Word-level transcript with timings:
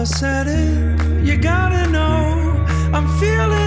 never 0.00 0.14
said 0.14 0.46
it. 0.46 1.26
You 1.26 1.36
gotta 1.36 1.90
know 1.90 2.64
I'm 2.94 3.06
feeling. 3.18 3.59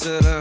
to 0.00 0.08
the 0.18 0.39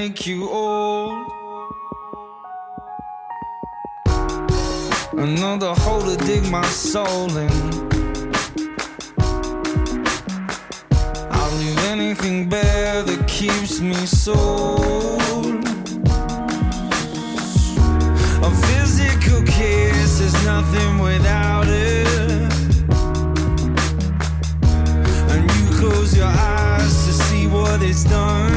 make 0.00 0.26
you 0.26 0.48
old. 0.48 1.12
Another 5.12 5.74
hole 5.74 6.00
to 6.00 6.16
dig 6.24 6.42
my 6.50 6.64
soul 6.64 7.28
in. 7.36 7.52
I'll 11.36 11.54
leave 11.58 11.78
anything 11.94 12.48
bare 12.48 13.02
that 13.02 13.22
keeps 13.28 13.80
me 13.80 14.00
sold. 14.06 15.64
A 18.48 18.50
physical 18.66 19.42
kiss 19.42 20.12
is 20.28 20.34
nothing 20.52 20.98
without 20.98 21.68
it. 21.68 22.52
And 25.32 25.42
you 25.54 25.64
close 25.78 26.16
your 26.16 26.32
eyes 26.56 26.94
to 27.06 27.12
see 27.24 27.46
what 27.46 27.82
it's 27.82 28.04
done. 28.04 28.49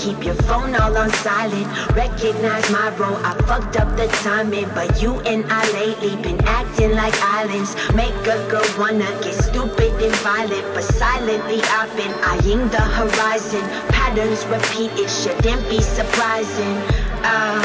Keep 0.00 0.24
your 0.24 0.34
phone 0.48 0.74
all 0.74 0.96
on 0.96 1.10
silent. 1.24 1.66
Recognize 1.94 2.70
my 2.70 2.88
role, 2.96 3.16
I 3.22 3.34
fucked 3.46 3.76
up 3.76 3.94
the 3.96 4.08
timing. 4.24 4.68
But 4.74 5.02
you 5.02 5.20
and 5.20 5.44
I 5.48 5.62
lately 5.72 6.16
been 6.22 6.40
acting 6.46 6.92
like 6.92 7.14
islands. 7.20 7.76
Make 7.94 8.16
a 8.26 8.38
girl 8.50 8.64
wanna 8.78 9.10
get 9.22 9.34
stupid 9.34 9.92
and 10.02 10.14
violent. 10.24 10.66
But 10.74 10.84
silently 10.84 11.60
I've 11.78 11.94
been 11.96 12.14
eyeing 12.24 12.68
the 12.70 12.84
horizon. 12.98 13.64
Patterns 13.92 14.44
repeat, 14.46 14.90
it 14.96 15.10
shouldn't 15.10 15.68
be 15.68 15.80
surprising. 15.82 16.76
Uh, 17.22 17.60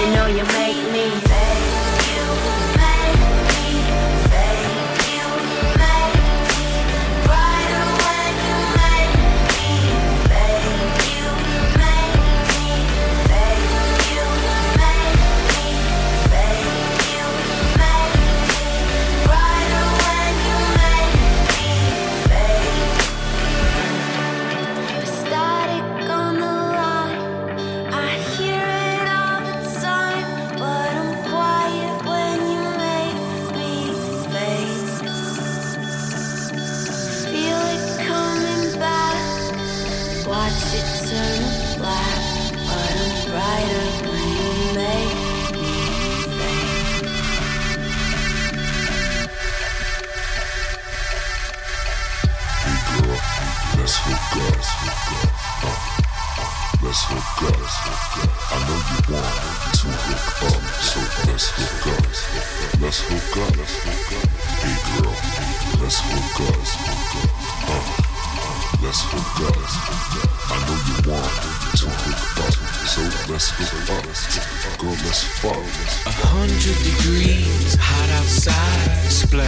you 0.00 0.06
know 0.14 0.26
you 0.26 0.44
make 0.56 0.65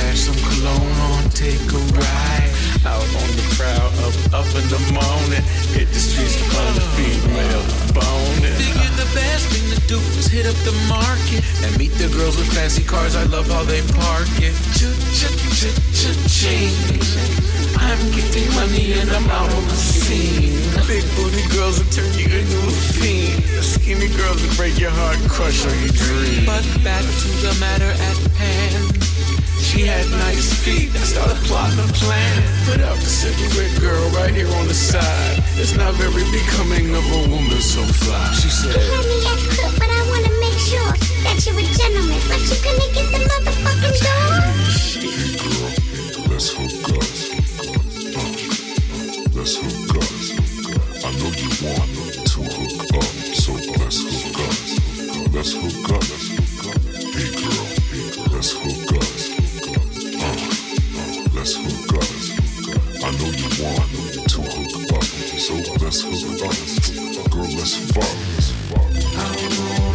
Splash 0.09 0.25
some 0.25 0.41
cologne 0.41 0.97
on, 1.13 1.29
take 1.37 1.61
a 1.61 1.77
ride. 1.93 2.49
Out 2.89 3.05
on 3.05 3.29
the 3.37 3.45
prowl, 3.61 3.93
up, 4.09 4.17
up 4.41 4.49
in 4.57 4.65
the 4.73 4.81
morning. 4.97 5.45
Hit 5.77 5.89
the 5.93 6.01
streets, 6.01 6.41
find 6.49 6.77
a 6.77 6.81
female 6.97 7.61
boning. 7.93 8.57
Figure 8.57 8.89
the 8.97 9.05
best 9.13 9.53
thing 9.53 9.69
to 9.69 9.77
do 9.85 10.01
is 10.17 10.27
hit 10.33 10.47
up 10.47 10.57
the 10.65 10.73
market 10.89 11.45
and 11.61 11.77
meet 11.77 11.93
the 12.01 12.09
girls 12.17 12.39
with 12.39 12.49
fancy 12.55 12.83
cars. 12.85 13.17
I 13.17 13.25
love 13.25 13.49
how 13.53 13.65
they 13.65 13.83
park 14.01 14.29
it. 14.41 14.57
Ch-ch-ch-ch-ching. 14.81 15.53
I'm 17.77 18.01
getting 18.17 18.49
money 18.57 18.97
and 18.97 19.11
I'm 19.13 19.29
out 19.29 19.53
on 19.53 19.65
the 19.69 19.77
scene. 19.77 20.57
Big 20.89 21.05
booty 21.21 21.45
girls 21.53 21.85
will 21.85 21.93
turn 21.93 22.17
you 22.17 22.33
into 22.33 22.57
a 22.65 22.73
fiend. 22.97 23.45
Skinny 23.61 24.09
girls 24.17 24.41
will 24.41 24.57
break 24.57 24.81
your 24.81 24.89
heart, 24.89 25.21
crush 25.29 25.67
all 25.69 25.77
your 25.85 25.93
dreams. 25.93 26.49
But 26.49 26.65
back 26.81 27.05
to 27.05 27.29
the 27.45 27.53
matter 27.61 27.93
at 27.93 28.17
hand. 28.41 29.08
She 29.69 29.85
had 29.85 30.09
nice 30.11 30.49
feet, 30.65 30.89
I 30.97 31.05
started 31.05 31.37
plotting 31.45 31.79
a 31.79 31.87
plan. 31.93 32.43
Put 32.65 32.81
out 32.81 32.97
the 32.97 33.05
cigarette 33.05 33.79
girl 33.79 34.01
right 34.17 34.33
here 34.33 34.49
on 34.57 34.67
the 34.67 34.73
side. 34.73 35.45
It's 35.61 35.77
not 35.77 35.93
very 36.01 36.25
becoming 36.33 36.89
of 36.97 37.05
a 37.05 37.29
woman 37.29 37.61
so 37.61 37.85
fly. 37.85 38.33
She 38.33 38.49
said, 38.49 38.73
Honey, 38.73 39.21
I 39.29 39.37
could, 39.53 39.77
but 39.77 39.91
I 39.93 40.01
wanna 40.09 40.33
make 40.41 40.57
sure 40.57 40.89
that 41.21 41.37
you're 41.45 41.61
a 41.61 41.69
gentleman. 41.77 42.17
But 42.33 42.41
you 42.49 42.57
gonna 42.65 42.89
get 42.97 43.13
the 43.13 43.21
motherfucking 43.29 44.01
door. 44.09 44.41
Hey 45.05 45.37
girl, 45.37 45.69
let's 46.33 46.49
hook 46.57 46.89
up. 46.97 47.05
Uh, 48.17 48.33
let's 49.37 49.53
hook 49.61 50.01
up. 50.01 50.09
I 51.05 51.13
know 51.13 51.29
you 51.29 51.53
want 51.61 51.93
to 52.25 52.41
hook 52.41 52.97
up, 52.97 53.05
so 53.37 53.53
let's 53.53 54.01
hook 54.01 54.33
up. 54.49 54.57
Let's 55.29 55.53
hook 55.53 55.93
up. 55.93 56.09
Hey 57.13 57.29
girl, 57.37 57.58
let's 65.89 66.03
hook 66.03 66.43
up. 66.43 67.31
Girl, 67.31 67.45
let's 67.45 67.77
fuck. 67.93 68.05
Let's 68.35 68.51
fuck. 68.69 69.83
I'm 69.83 69.88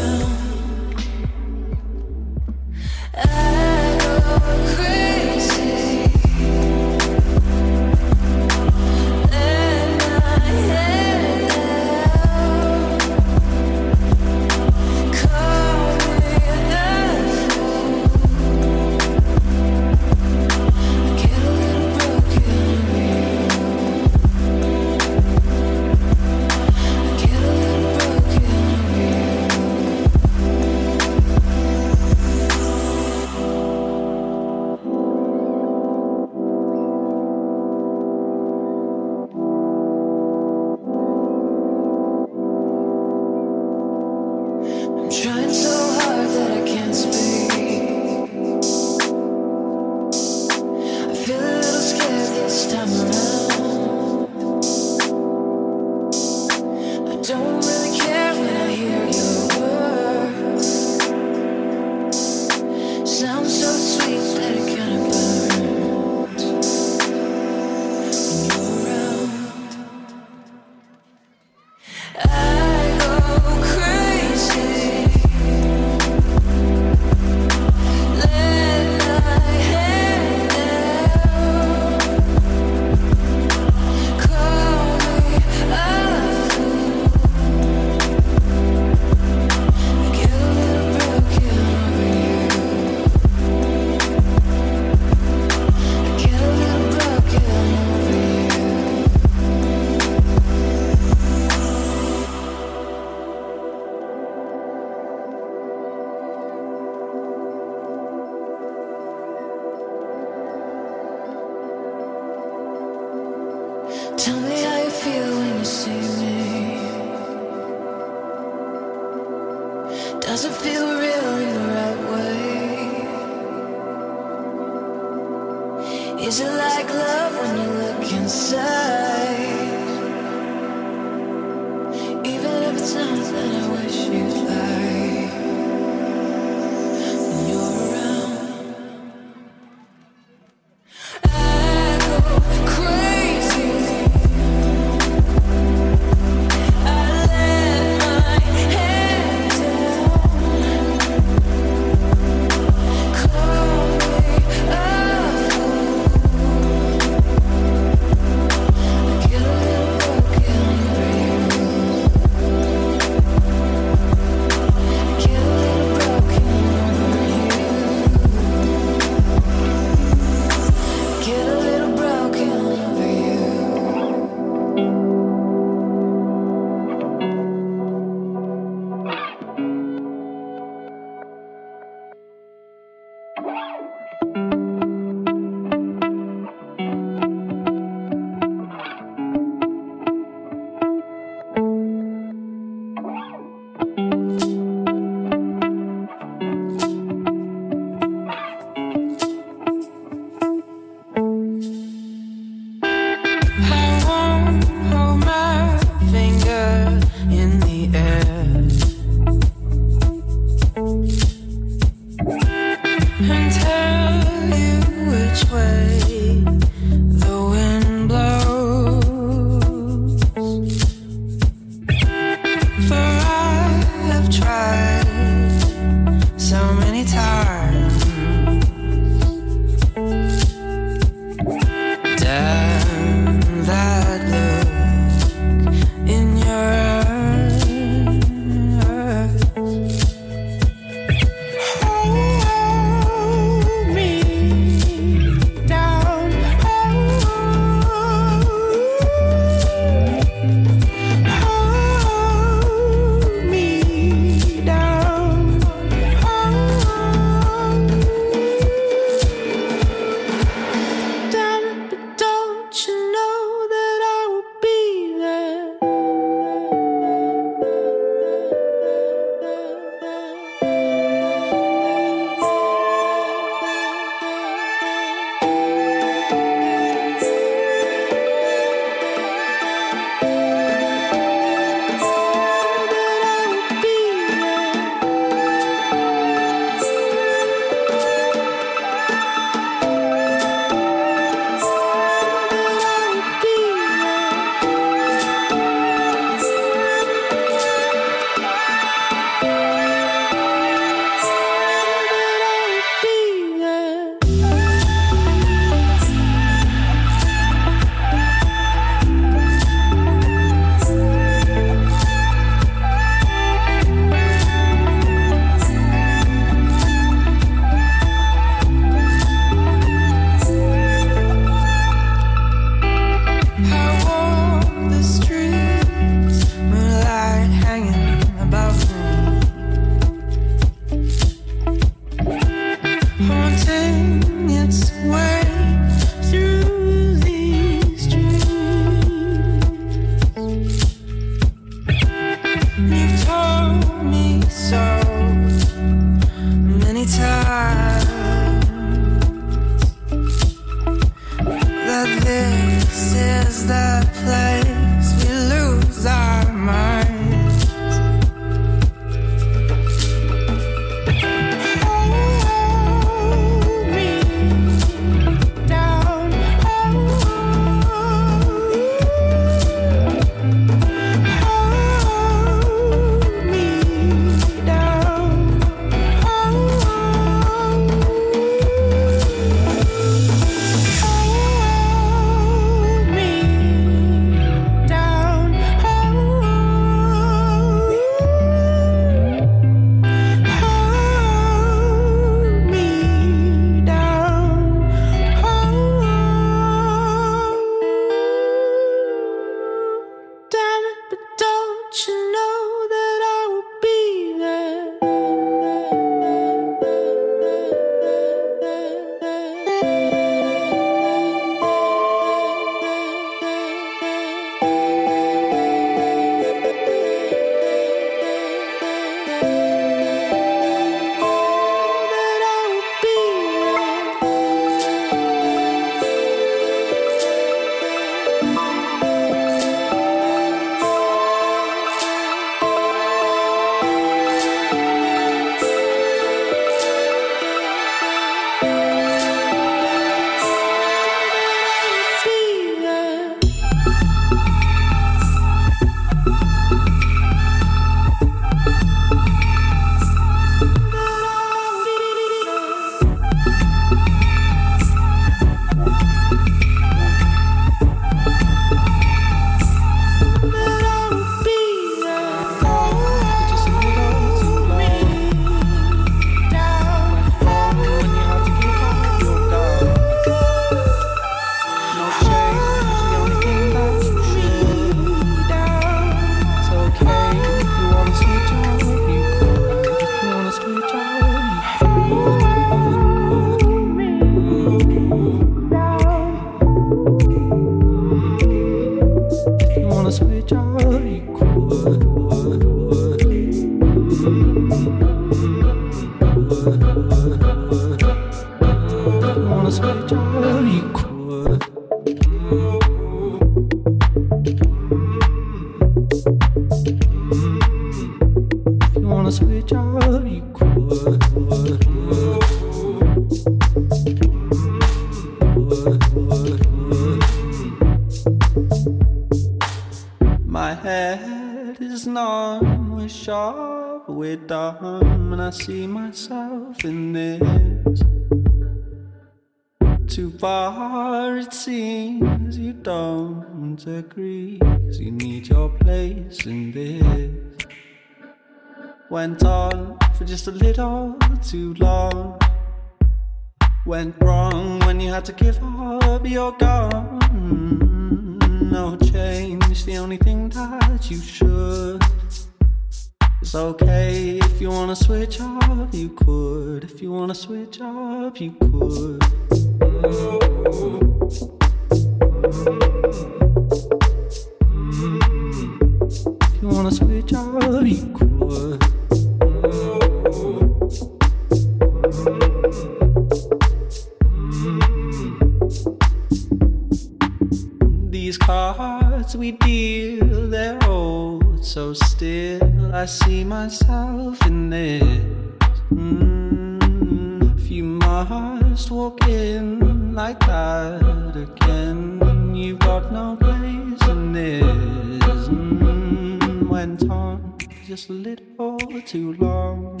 that 590.98 591.36
again, 591.36 592.54
you've 592.54 592.78
got 592.78 593.12
no 593.12 593.36
place 593.36 594.08
in 594.08 594.32
this. 594.32 595.48
Mm, 595.48 596.68
went 596.68 597.08
on 597.10 597.56
just 597.86 598.08
a 598.08 598.12
little 598.12 598.78
too 599.02 599.34
long. 599.34 600.00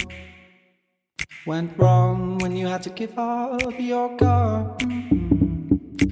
Went 1.46 1.76
wrong 1.78 2.38
when 2.38 2.56
you 2.56 2.66
had 2.66 2.82
to 2.84 2.90
give 2.90 3.18
up 3.18 3.78
your 3.78 4.16
gun. 4.16 4.76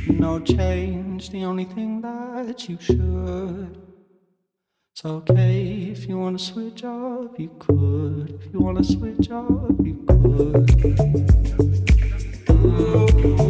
No 0.08 0.40
change, 0.40 1.30
the 1.30 1.44
only 1.44 1.64
thing 1.64 2.00
that 2.02 2.68
you 2.68 2.78
should. 2.80 3.78
It's 4.94 5.04
okay 5.04 5.90
if 5.90 6.06
you 6.06 6.18
wanna 6.18 6.38
switch 6.38 6.84
up, 6.84 7.38
you 7.40 7.50
could. 7.58 8.38
If 8.40 8.52
you 8.52 8.60
wanna 8.60 8.84
switch 8.84 9.30
up, 9.30 9.74
you 9.82 10.04
could. 10.06 10.70
If 12.48 13.41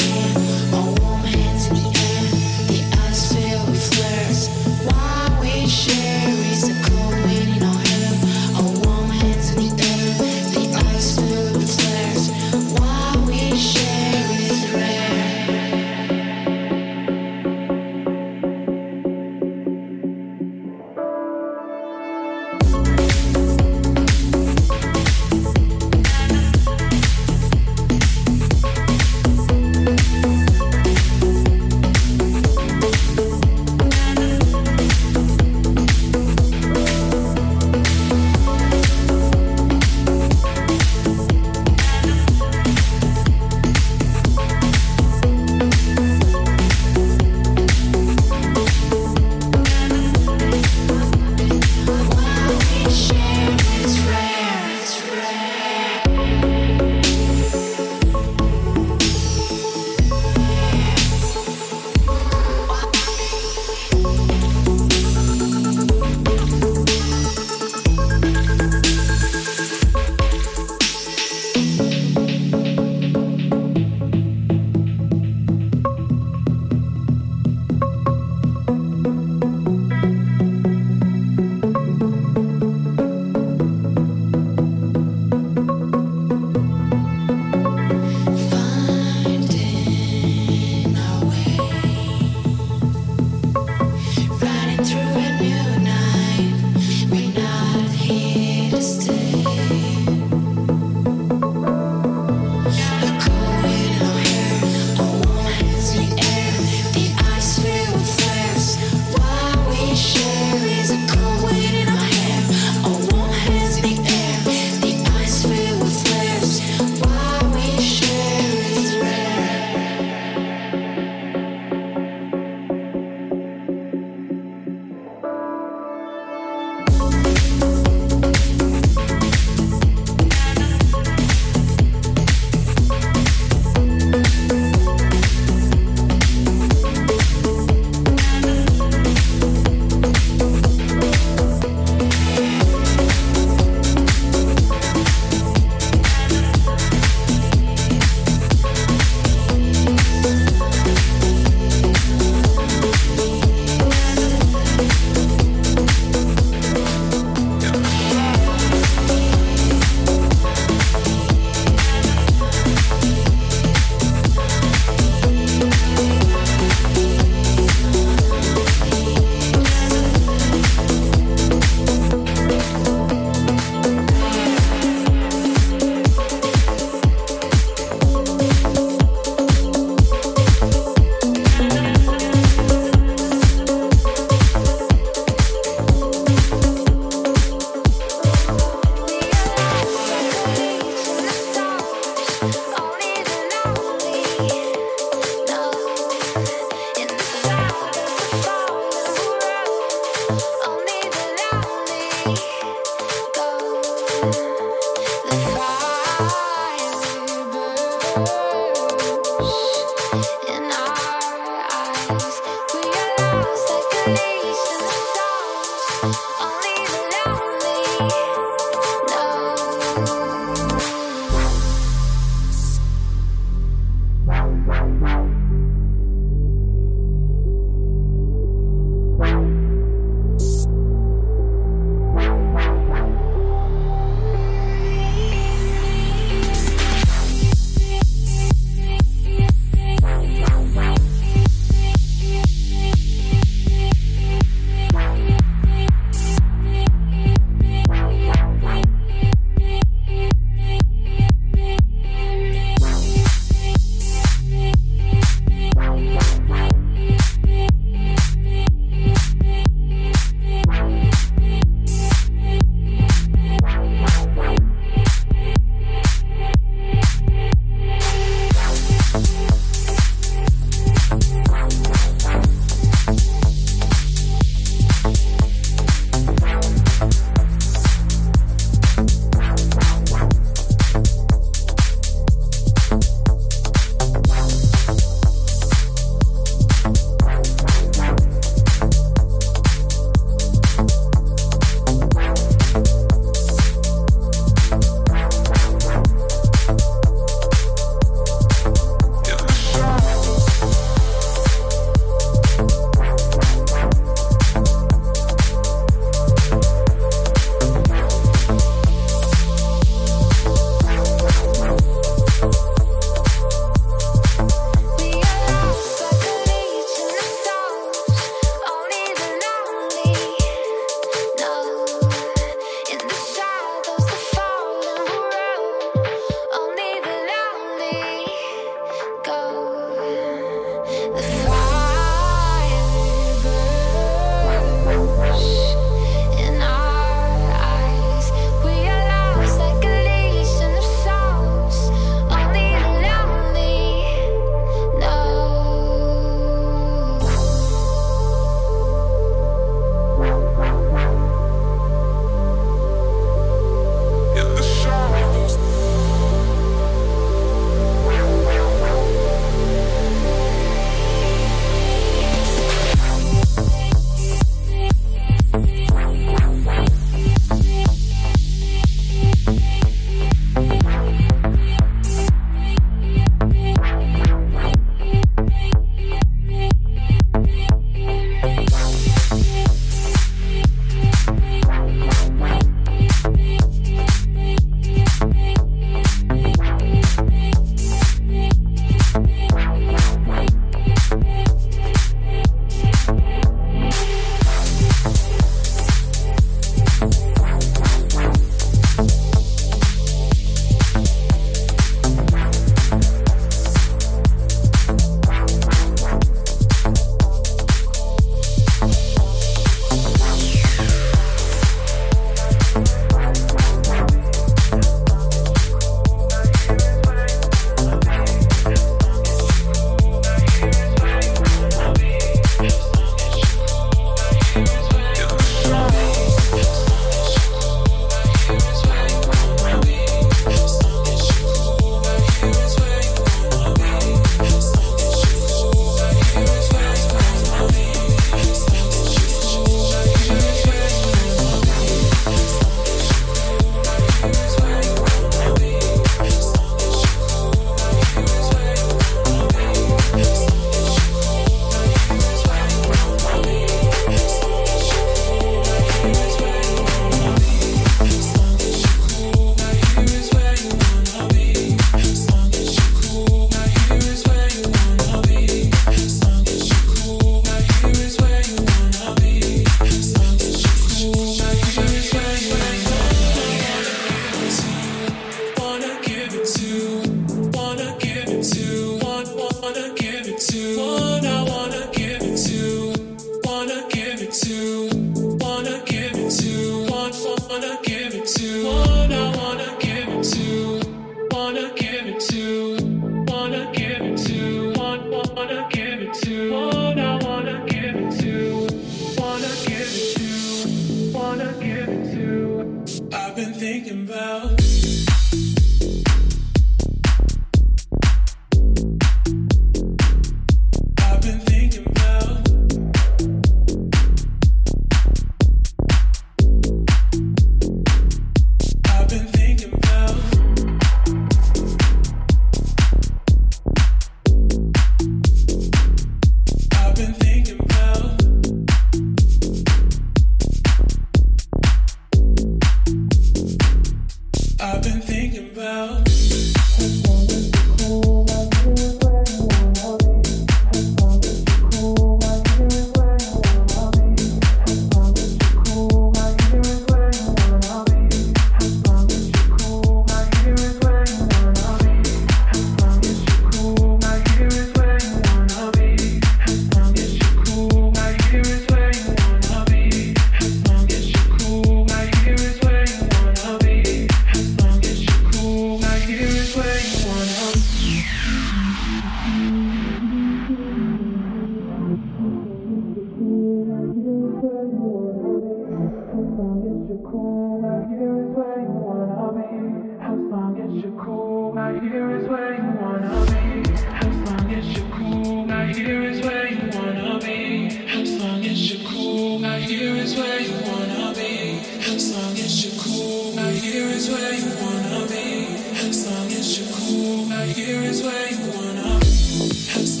room. 597.08 597.32
Out 597.32 597.48
here 597.48 597.80
is 597.82 598.02
where 598.02 598.28
you 598.28 598.50
wanna 598.52 599.00
be. 599.00 599.48
As 599.80 600.00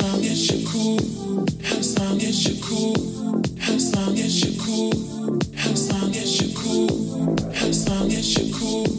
cool. 0.66 0.98
As 1.64 1.96
long 1.98 2.20
as 2.20 2.46
you're 2.46 2.62
cool. 2.62 3.42
As 3.62 3.94
long 3.94 4.18
as 4.18 4.32
you're 4.42 4.64
cool. 4.64 4.92
As 5.56 5.92
long 5.92 6.14
cool. 6.54 7.36
As 7.54 7.88
long 7.88 8.12
cool. 8.54 8.97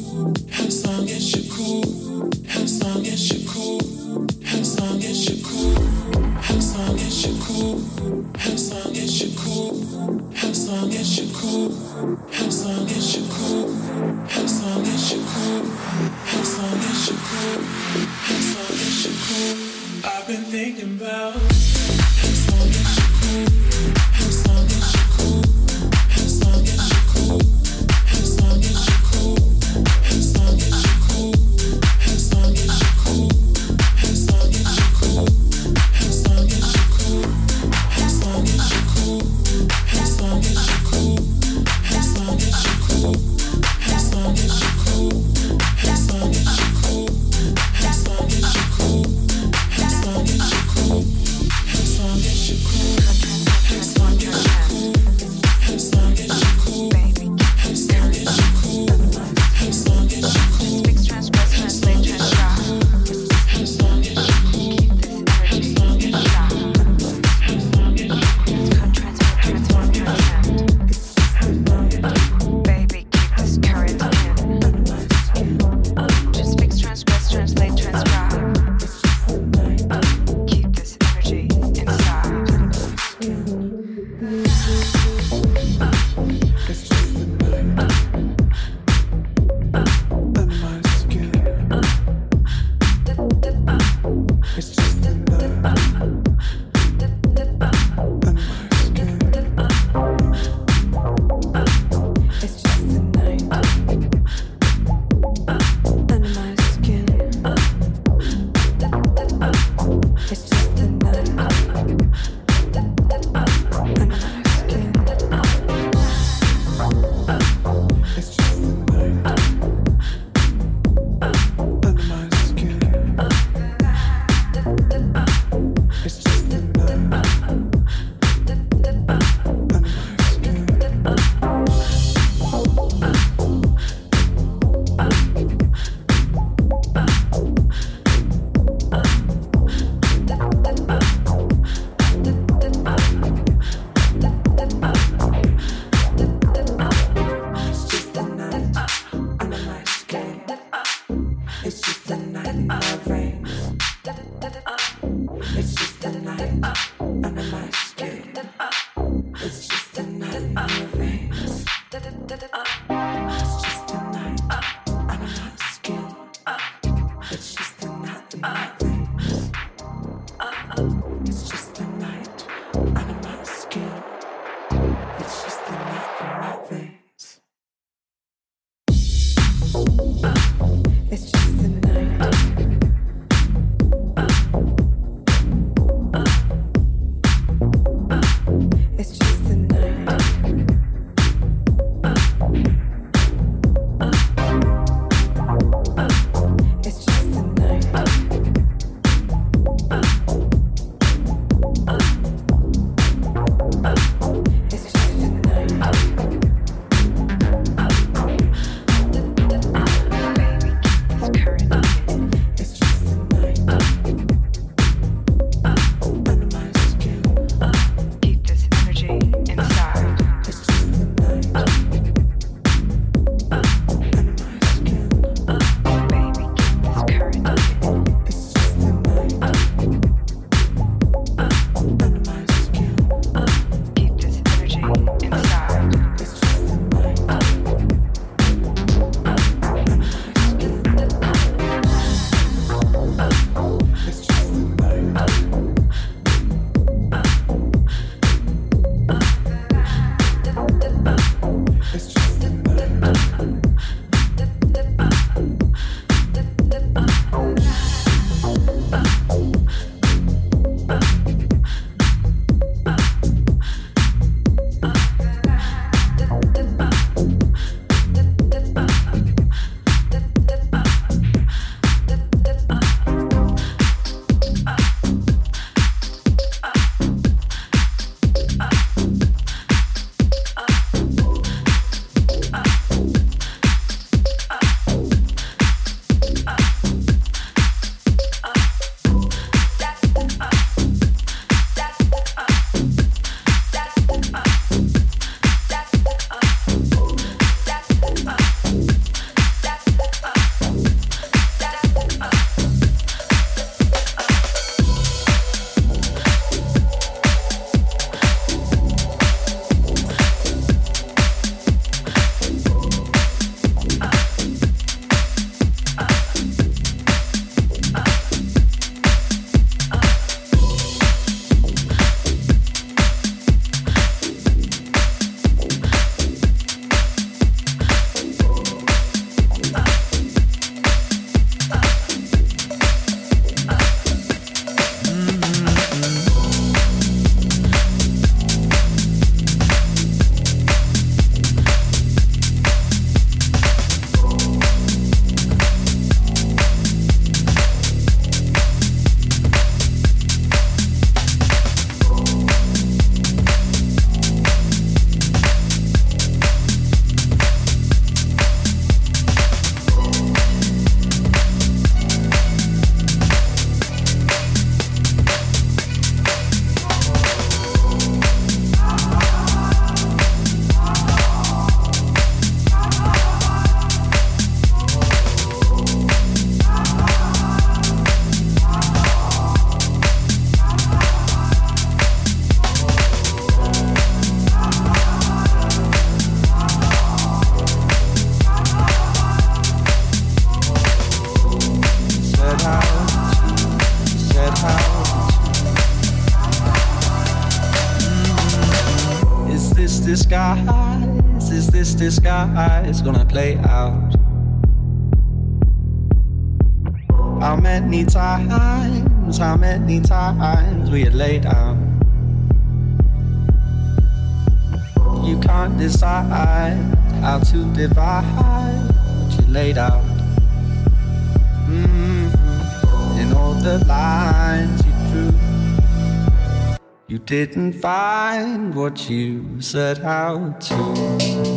Find 427.81 428.75
what 428.75 429.09
you 429.09 429.61
set 429.61 430.03
out 430.03 430.59
to, 430.59 430.75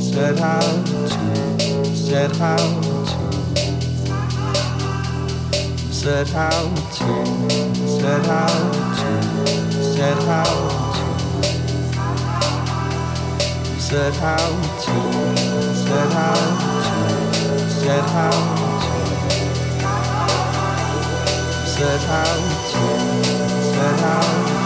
set 0.00 0.38
out 0.38 0.86
to, 0.86 1.84
set 1.96 2.40
out 2.40 2.82
to. 2.84 3.02
Set 6.02 6.34
out 6.34 6.76
to, 6.76 7.26
set 7.86 8.26
out 8.26 8.72
to, 8.98 9.22
set 9.82 10.22
out 10.28 10.94
to, 10.94 12.02
set 13.80 14.16
out 14.22 14.58
to, 14.82 14.94
set 15.74 16.12
out 16.12 16.48
to, 16.52 17.46
set 17.74 18.04
out 18.08 18.42
to, 18.42 18.68
set 21.68 22.02
out 22.10 22.42
to, 22.72 22.84
set 23.62 24.00
out 24.02 24.56
to, 24.56 24.61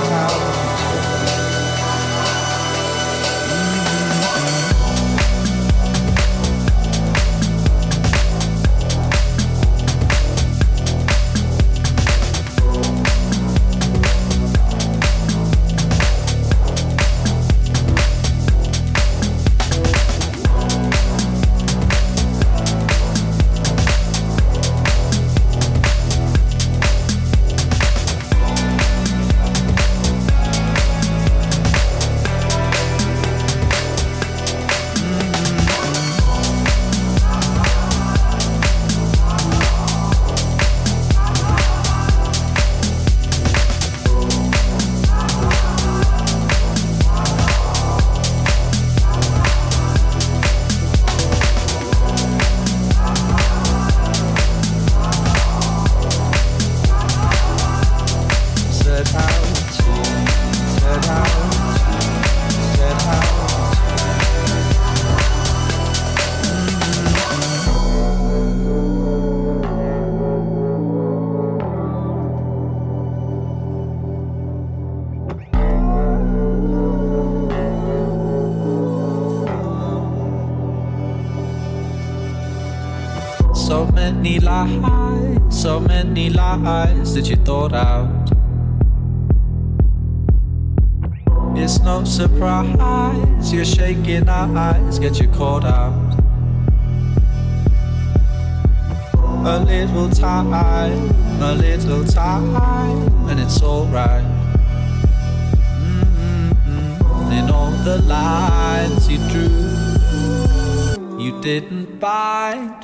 that. 0.00 0.51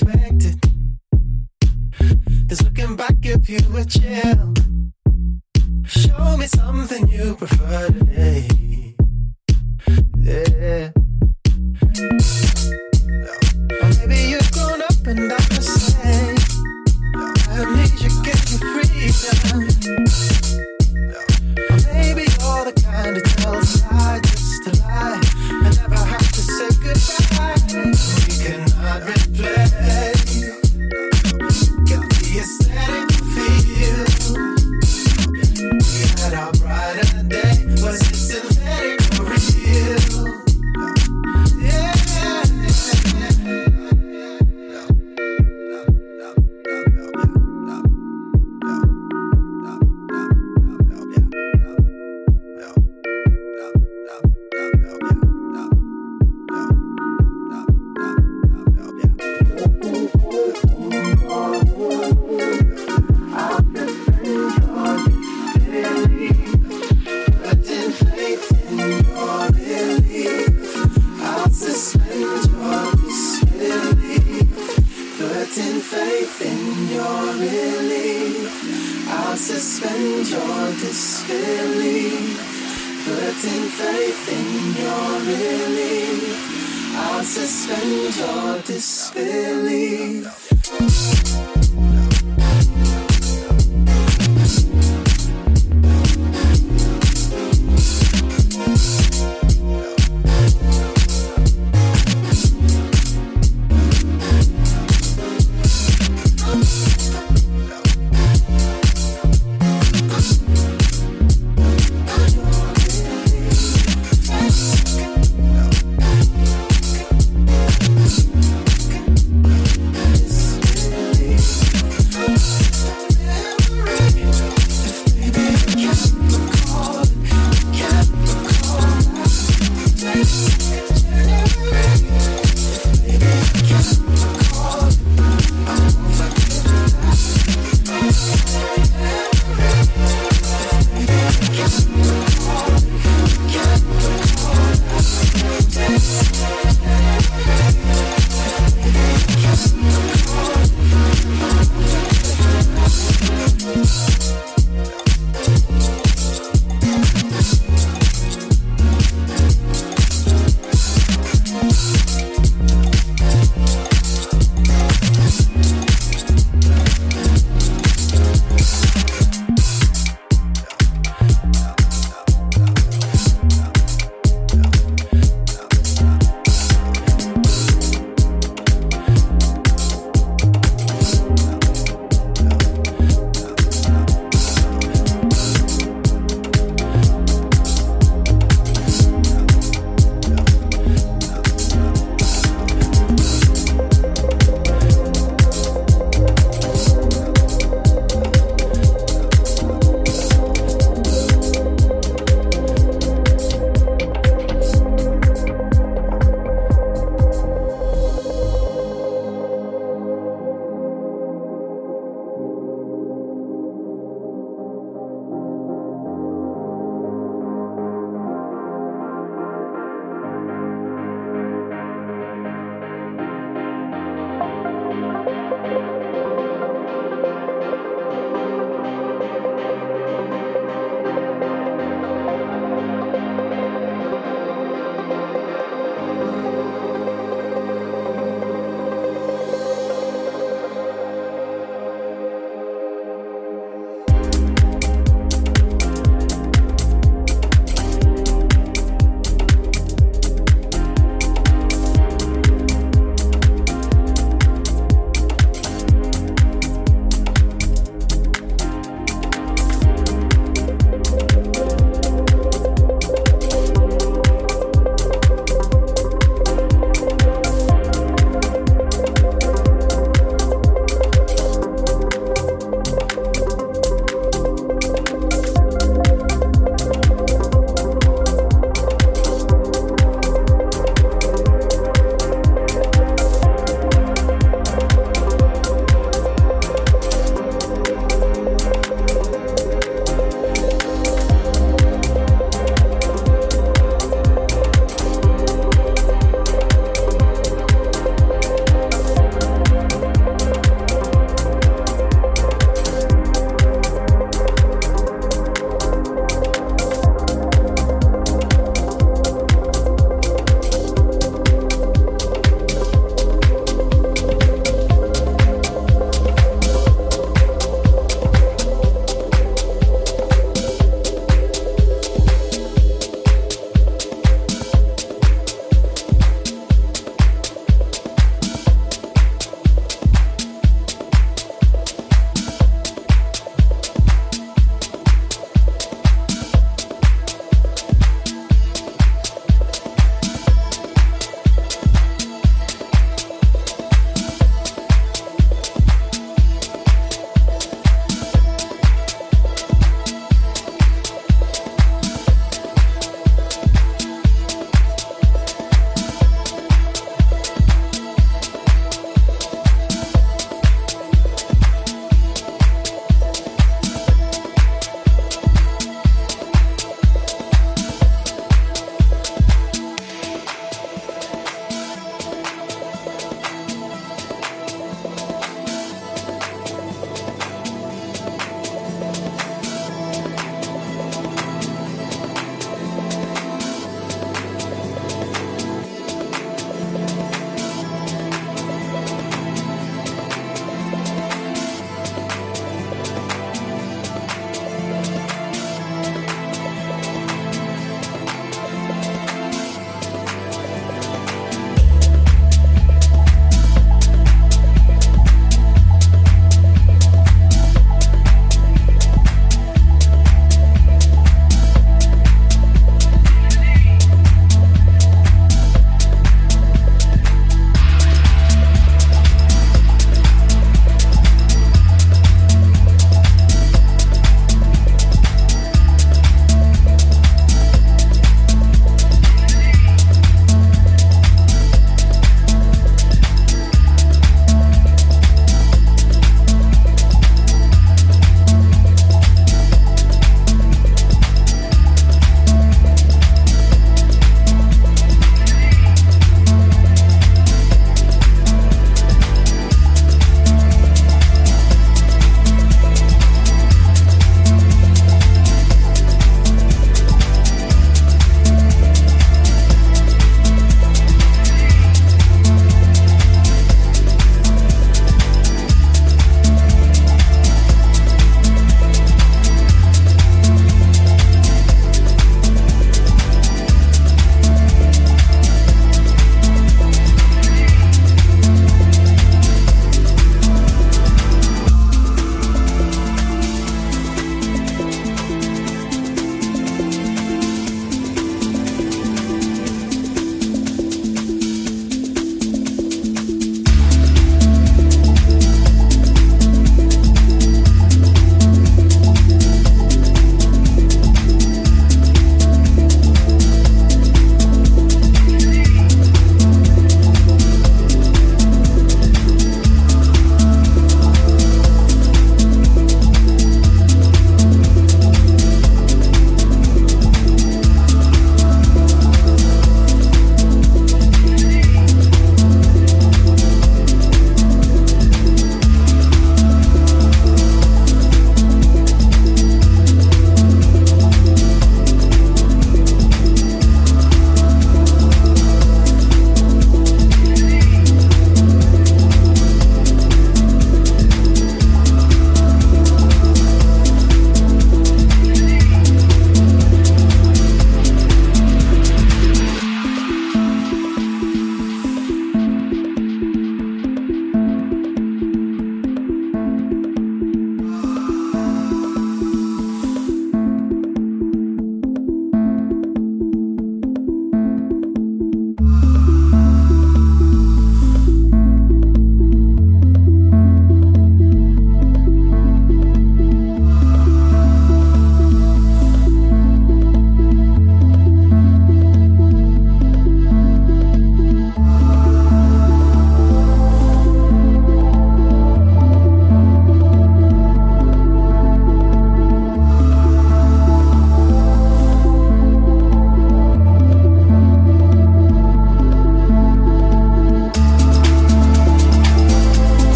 expected. 0.00 0.60
There's 2.46 2.62
looking 2.62 2.94
back 2.94 3.16
if 3.22 3.48
you 3.50 3.58
were 3.72 3.84
chill. 3.84 4.54
Show 5.86 6.36
me 6.36 6.46
something 6.46 7.08
you 7.08 7.34
prefer 7.34 7.88
today. 7.88 8.46
Yeah. 10.18 10.92
Or 13.82 13.90
maybe 13.98 14.20
you've 14.30 14.52
grown 14.52 14.82
up 14.82 15.06
and 15.06 15.32
I'm 15.32 15.48
the 15.48 15.62
same. 15.62 16.38
Amnesia 17.50 18.08
gave 18.22 18.48
you 18.50 18.58
freedom. 18.72 20.27